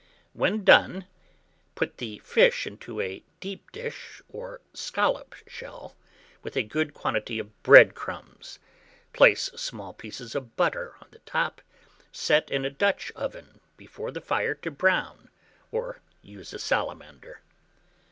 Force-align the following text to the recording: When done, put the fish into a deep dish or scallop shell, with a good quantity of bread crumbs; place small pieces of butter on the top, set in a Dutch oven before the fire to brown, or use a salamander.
When 0.33 0.63
done, 0.63 1.05
put 1.75 1.97
the 1.97 2.17
fish 2.25 2.65
into 2.65 2.99
a 2.99 3.21
deep 3.39 3.71
dish 3.71 4.19
or 4.29 4.61
scallop 4.73 5.35
shell, 5.45 5.95
with 6.41 6.57
a 6.57 6.63
good 6.63 6.95
quantity 6.95 7.37
of 7.37 7.61
bread 7.61 7.93
crumbs; 7.93 8.57
place 9.13 9.51
small 9.55 9.93
pieces 9.93 10.33
of 10.33 10.55
butter 10.55 10.95
on 11.01 11.09
the 11.11 11.19
top, 11.19 11.61
set 12.11 12.49
in 12.49 12.65
a 12.65 12.71
Dutch 12.71 13.11
oven 13.15 13.59
before 13.77 14.09
the 14.09 14.21
fire 14.21 14.55
to 14.55 14.71
brown, 14.71 15.29
or 15.71 16.01
use 16.23 16.51
a 16.51 16.57
salamander. 16.57 17.41